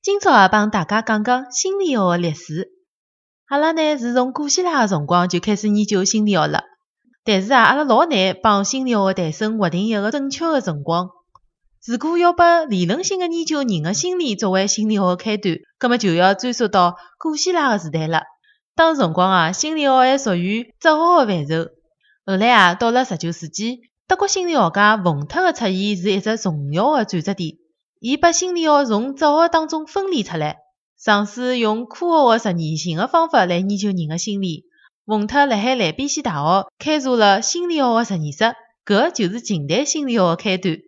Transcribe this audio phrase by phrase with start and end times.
[0.00, 2.70] 今朝啊，帮大家讲讲心理学的历史。
[3.46, 6.62] 阿拉呢是从古希腊个辰光就开始研究心理学了，
[7.24, 11.10] 但是啊，阿拉老难帮心理学个诞生划定一个准确个辰光。
[11.84, 18.22] 如果要把理论性个研究人个心理作为心理学个开端，葛么就要追溯到古希腊个时代了。
[18.76, 21.70] 当时辰光啊，心理学还属于哲学个范畴。
[22.24, 27.56] 后来啊，到了十九世纪，德国心理学家冯特个出现是一只重要个转折点。
[28.00, 30.58] 伊把心理学从哲学当中分离出来，
[31.02, 34.64] 尝试用科学的实验性的方法来研究人的心理。
[35.04, 40.78] 冯特辣海莱比锡大学开设了心理学的实验室，搿就是近代心理学的开端。